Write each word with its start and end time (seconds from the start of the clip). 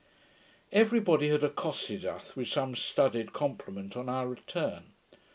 ]Every 0.81 0.99
body 0.99 1.29
had 1.29 1.43
accosted 1.43 2.05
us 2.05 2.35
with 2.35 2.47
some 2.47 2.75
studied 2.75 3.33
compliment 3.33 3.95
on 3.95 4.09
our 4.09 4.27
return. 4.27 4.93